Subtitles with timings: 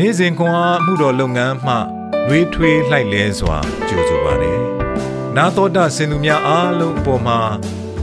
[0.00, 1.74] နေ့စဉ်ခွန်အားမှုတော်လုပ်ငန်းမှ
[2.28, 3.58] နှွေးထွေးလှိုက်လဲစွာ
[3.88, 4.60] ကြိုဆိုပါတယ်။
[5.36, 7.40] နာတော်တာစင်သူများအားလုံးအပေါ်မှာ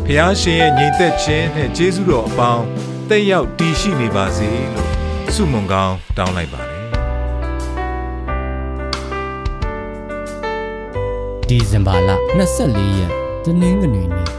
[0.05, 2.65] ဖះရှင်ရဲ့ညီသက်ခြင်းနဲ့ကျေးဇူးတော်အပေါင်း
[3.09, 4.89] တက်ရောက်တည်ရှိနေပါစေလို့
[5.35, 6.81] ဆုမွန်ကောင်းတောင်းလိုက်ပါတယ်။
[11.49, 12.09] ဒီဇင်ဘာလ
[12.53, 13.11] 24ရက်
[13.43, 14.29] တနင်္ဂနွေနေ့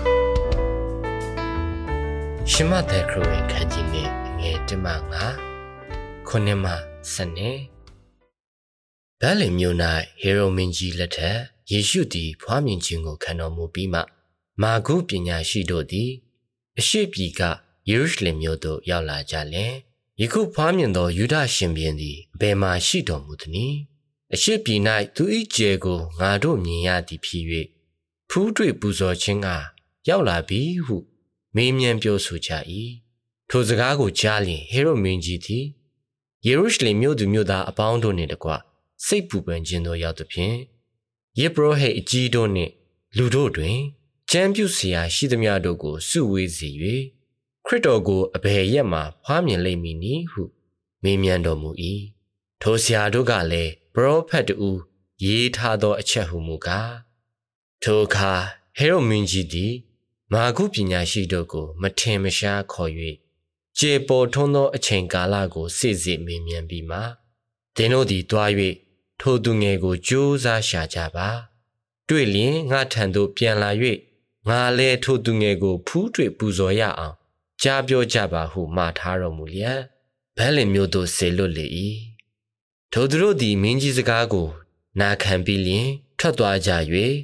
[2.50, 4.08] ရှမသက်ခရဝင်ခန်းကြီးနဲ့
[4.40, 5.24] ငယ်တမငါ
[6.30, 6.74] ခုနှစ်မှ
[7.12, 7.52] စနေ
[9.20, 9.76] ဗဲလင်မြို့၌
[10.20, 11.38] ဟေရိုမင်းကြီးလက်ထက်
[11.70, 14.00] ယေရှုသည်ဖွားမြင်ခြင်းကိုခံတော်မူပြီးမှ
[14.62, 16.10] မာဂုပညာရှိတို့သည်
[16.78, 17.40] အရှိပြည်က
[17.88, 19.72] ယေရုရှလင်မြို့သို့ရောက်လာကြလျင်
[20.20, 23.78] ယခုဖွားမြင်သောယူဒရှင်ဘုရင်သည်ဘယ်မှရှိတော်မူသနည်း
[24.34, 24.80] အရှိပြည်၌
[25.16, 25.24] သူ၏
[25.54, 27.44] ကျဲကိုငါတို့မြင်ရသည်ဖြစ်၍
[28.30, 29.48] ဖူးတွေ့ပူဇော်ခြင်းက
[30.08, 30.96] ရောက်လာပြီဟု
[31.54, 32.50] မေးမြန်းပြောဆိုကြ၏
[33.48, 35.64] ထိုစကားကိုကြားလျင်ဟေရိုမင်းကြီးသည်
[36.46, 38.50] ယေရုရှလင်မြို့သူမြို့သားအပေါင်းတို့နှင့်တကွ
[39.04, 40.56] စိတ်ပူပန်ခြင်းတို့ရောက်သဖြင့်
[41.38, 42.72] ယေဘရဟိတ်အကြီးတို့နှင့်
[43.16, 43.78] လူတို့တွင်
[44.30, 46.68] ကျမ်းပြုဆရာရှိသမျှတို့ကိုစုဝေးစေ၍
[47.66, 50.42] ခရစ်တော်ကိုအဘယ်ရက်မှဖွားမြင်လိမ့်မည်နည်းဟု
[51.02, 51.70] မေးမြန်းတော်မူ၏
[52.62, 54.70] ထိုဆရာတို့ကလည်းပရောဖက်တူ
[55.24, 56.94] ရေးထားသောအချက်ဟုမူကား
[57.82, 58.32] ထိုအခါ
[58.76, 59.72] ဟေရိုမင်းကြီးသည်
[60.32, 62.90] မာဂုပညာရှိတို့ကို မထင်မရှားခေါ်၍
[63.78, 66.98] ကျေပေါ်ထွန်းသောအချိန်ကာလကိုစစ်စစ်မေးမြန်းပြီးမှ
[67.76, 68.50] သင်တို့သည်တွား၍
[69.20, 71.28] ထိုသူငယ်ကိုကြိုးစားရှာကြပါ
[72.08, 73.70] တွေ့လျင်ငါထံသို့ပြန်လာ၍
[74.48, 77.16] ငါလည်းထိုသူငယ်ကိုဖူးတွေ့ပူဇော်ရအောင်
[77.62, 79.80] ကြားပြောကြပါဟုမှားထားတော်မူလျက်
[80.36, 81.66] ဘဲလင်မျိုးတို့ဆေလွတ်လေ၏
[82.92, 84.48] ထိုသူတို့သည်မင်းကြီးစကားကို
[85.00, 86.70] နာခံပြီးလျင်ထွက်သွားကြ၍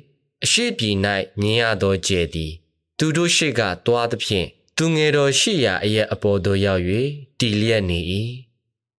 [0.45, 0.97] အရှိပြည်၌
[1.41, 2.53] မြင်ရသောကျဲသည်
[2.99, 4.49] သူတို့ရှိကတွားသဖြင့်
[4.83, 6.83] သူငယ်တော်ရှိရာအရက်အပေါ်သို့ရောက်၍
[7.39, 7.99] တည်လျက်နေ၏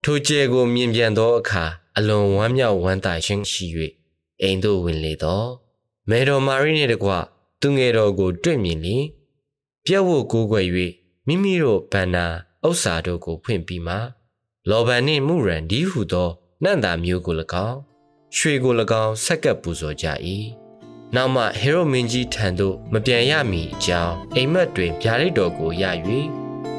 [0.04, 1.64] ထိုကျဲကိုမြင်ပြန်သောအခါ
[1.98, 3.66] အလွန်ဝမ်းမြောက်ဝမ်းသာခြင်းရှိ၍
[4.42, 5.44] အိမ်သို့ဝင်လေသော
[6.10, 7.12] မေတော်မာရီနှင့်တကွ
[7.62, 9.06] သူငယ်တော်ကိုတွေ့မြင်လျင်
[9.86, 10.68] ပြက်ဝတ်ကိုးကွယ်၍
[11.28, 12.26] မိမိတို့ဗန္နာ
[12.68, 13.96] ဥစ္စာတို့ကိုဖွင့်ပြီးမှ
[14.70, 16.30] လောဘန်နှင့်မှုရန်ဒီဟုသော
[16.64, 17.36] နန့်တာမျိုးကို၎
[17.68, 17.80] င်း
[18.36, 18.74] ရွှေကို၎
[19.04, 20.08] င်းဆက်ကပ်ပူဇော်ကြ၏
[21.16, 25.84] နောက်မှဟေရိုမင်းကြီးထံသို့မပြန်ရမီအကြောင်းအိမ်မက်တွင်ဗျာဒိတ်တော်ကိုရ၍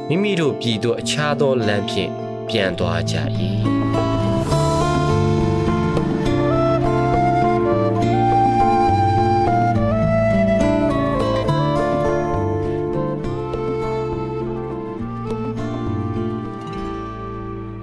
[0.09, 2.11] မိမိတို့ပြည်သို့အခြားသောလမ်းဖြင့်
[2.49, 3.15] ပြန်သွားကြ၏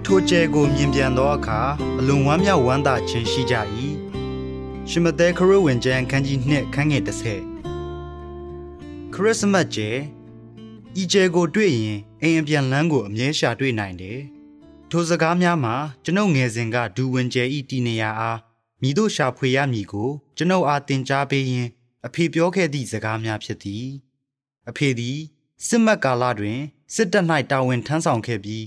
[0.06, 1.60] ထိုကျဲကိုမြင်ပြန်သောအခါ
[2.00, 3.58] အလွန်ဝမ်းမြောက်ဝမ်းသာခြင်းရှိကြ၏
[4.92, 7.12] ရှမသဲခရစ်ဝင်ကျမ်းခန်းကြီး2ခန်းငယ်30
[9.14, 9.90] ခရစ်စမတ်ကျဲ
[11.02, 14.20] ဤကျဲကိုတွေ့ရင်အိမ်အပြန်လန်းကိုအမြဲရှာတွေ့နိုင်တယ်
[14.90, 18.40] ထိုစကားများမှာကျွန်ုပ်ငယ်စဉ်ကဒူဝင်ကျဲဤတည်နေရာအား
[18.82, 21.68] မိတို့ရှာဖွေရမည်ကို ကျွန်ုပ်အားတင်ကြားပေးရင်
[22.06, 23.86] အဖေပြောခဲ့သည့်စကားများဖြစ်သည်
[24.70, 25.20] အဖေသည်
[25.68, 26.60] စစ်မတ်ကာလတွင်
[26.96, 28.66] စစ်တပ်၌တာဝန်ထမ်းဆောင်ခဲ့ပြီး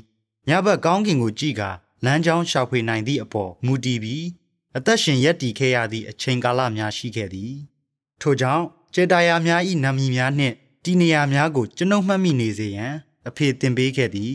[0.48, 1.70] ညဘက်ကောင်းကင်ကိုကြည့်ကာ
[2.04, 4.24] လမ်းကြောင်းရှာဖွေနိုင်သည့်အပေါ်မူတည်ပြီး
[4.76, 7.52] အသက်ရှင်ရက်တည်ခဲ့ရသည့်အချိန်ကာလများရှိခဲ့သည်
[8.20, 12.94] ထို့ကြောင့်ကျေတာယာများ၏နာမည်များနှင့်တီနေယာများကိုကျွန်ုပ်မှတ်မိနေစေရန်
[13.28, 14.34] အဖေတင်ပေးခဲ့သည်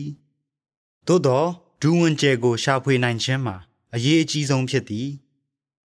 [1.06, 1.44] သို့သော
[1.82, 3.56] ဒူးဝင်ကျဲကိုရှာဖွေနိုင်ခြင်းမှာ
[3.94, 5.08] အရေးအကြီးဆုံးဖြစ်သည်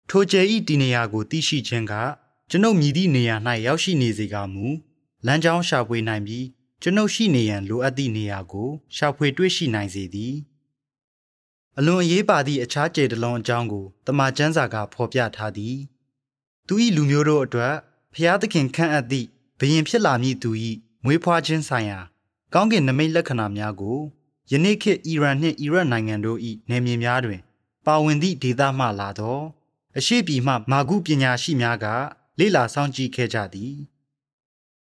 [0.08, 1.92] ထိုကျဲဤတီနေယာကိုသိရှိခြင်းက
[2.50, 3.36] ကျွန်ုပ်မြည်သည့်နေရာ၌
[3.66, 4.66] ရောက်ရှိနေစေကမူ
[5.26, 6.46] လမ်းကြောင်းရှာဖွေနိုင်ပြီး
[6.82, 10.34] ကျွန်ုပ်ရှိနေရန်လိုအပ်သည့်နေရာကိုရှာဖွေတွေ့ရှိနိုင်စေသည်
[11.78, 15.76] အလွန်အရေးပါသည့်အခြားကျေတလုံးအကြောင်းကိုတမန်ကျမ်းစာကဖော်ပြထားသည်
[16.66, 17.74] သူ၏လူမျိုးတို့အတွက်
[18.14, 19.28] ဖျားသခင်ခန့်အပ်သည့်
[19.58, 20.50] ဘယင်ဖြစ်လာမည့်သူ၏
[21.04, 22.00] မွေးဖွားခြင်းဆိုင်ရာ
[22.54, 23.98] ကောင်းကင်နမိတ်လက္ခဏာများကို
[24.50, 26.38] ယနေ့ခေတ်အီရန်နှင့်အီရတ်နိုင်ငံတို့၏
[26.68, 27.40] နယ်မြေများတွင်
[27.86, 29.40] ပါဝင်သည့်ဒေသမှလာသော
[29.98, 31.86] အရှိပြည်မှမာကုပညာရှိများက
[32.38, 33.74] လေ့လာစောင့်ကြည့်ခဲ့ကြသည်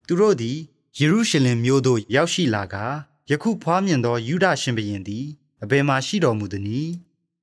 [0.06, 0.56] သူတို့သည်
[0.98, 2.76] ယေရုရှလင်မြို့သို့ရောက်ရှိလာက
[3.30, 5.26] ယခုဖွားမြင်သောယူဒရှင်ဘုရင်သည်
[5.62, 6.92] အဘယ်မှရှိတော်မူသနည်း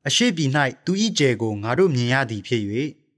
[0.07, 0.51] အရှိပြည်၌
[0.85, 2.63] သူ၏ကျယ်ကိုငါတို့မြင်ရသည်ဖြစ်၍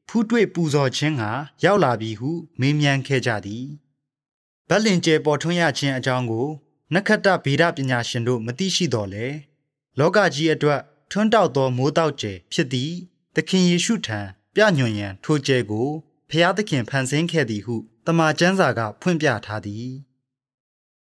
[0.08, 1.24] ဖူးတွေ့ပူဇော်ခြင်းက
[1.64, 2.30] ရောက်လာပြီဟု
[2.60, 3.66] မေးမြန်းခဲ့ကြသည်
[4.68, 6.48] ဗက်လင်ကျယ်ပေါ်ထွန်းရခြင်းအကြောင်းကို
[6.94, 9.28] နက္ခတ္တဗေဒပညာရှင်တို့မသိရှိတော်လဲ
[10.00, 10.82] လောကကြီးအတွက်
[11.12, 12.92] ထွန်းတောက်သောမိုးတောက်ကျယ်ဖြစ်သည်
[13.36, 14.20] သခင်ယေရှုထံ
[14.56, 15.88] ပြညွန်ရန်ထိုကျယ်ကို
[16.30, 17.76] ဖျားသခင်ဖန်ဆင်းခဲ့သည်ဟု
[18.06, 19.90] တမန်ကျမ်းစာကဖွင့်ပြထားသည်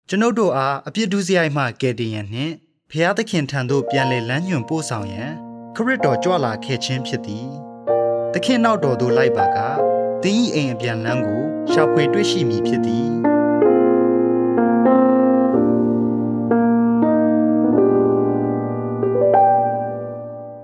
[0.08, 2.56] ကျွန်ုပ်တို့အားအပြစ်ဒုစရိုက်မှကယ်တင်ရန်နှင့်
[2.98, 5.32] ဖျားသခင်ထံသို့ပြန်လည်လမ်းညွှန်ပို့ဆောင်ရန်
[5.76, 7.48] ခရစ်တော်ကြွလာခဲ့ခြင်းဖြစ်သည်။
[8.34, 9.58] သခင်နောက်တော်သို့လိုက်ပါက
[10.24, 13.06] တင်းဤအိမ်အပြန်လမ်းကိုရှာဖွေတွေ့ရှိမည်ဖြစ်သည်။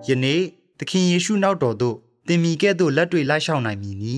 [0.08, 0.42] ယနေ့
[0.80, 1.98] သခင်ယေရှုနောက်တော်သို့
[2.28, 4.16] သင်မိကဲ့သို့လက်တွေလိုက်ရှောင်နိုင်မည်နီ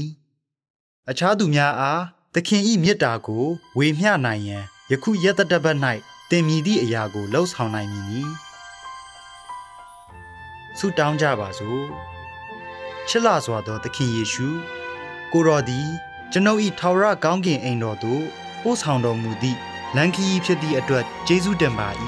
[1.09, 3.45] အခြားသူများအားသခင်ဤမေတ္တာကို
[3.77, 5.79] ဝေမျှနိုင်ရန်ယခုရက်တတပတ်၌
[6.29, 8.21] သင်မြည်သည့်အရာကိုလှုပ်ဆောင်နိုင်မည်နီ
[10.77, 11.83] ဆုတောင်းကြပါစို့
[13.07, 14.47] ချစ်လာစွာသောသခင်ယေရှု
[15.33, 15.87] ကိုတော်သည်
[16.31, 18.23] ကျွန်ုပ်၏ထာဝရကောင်းကင်အိမ်တော်သို့
[18.61, 19.59] ပို့ဆောင်တော်မူသည့်
[19.95, 21.89] လမ်းခရီးဖြစ်သည့်အတွက်ကျေးဇူးတင်ပါ၏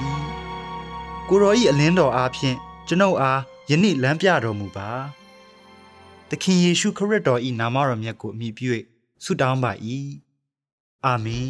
[1.30, 2.58] ကိုတော်၏အလင်းတော်အားဖြင့်
[2.88, 4.90] ကျွန်ုပ်အားယနေ့လမ်းပြတော်မူပါ
[6.30, 8.72] သခင်ယေရှုခရစ်တော်၏နာမတော်မြတ်ကိုအမိပြု၍
[9.24, 9.72] ဆုတောင်းပါ၏
[11.06, 11.50] အာမင်